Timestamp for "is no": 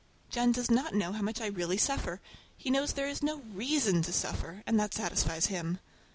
3.07-3.41